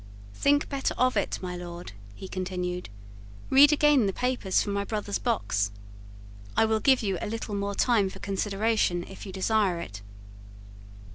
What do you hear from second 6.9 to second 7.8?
you a little more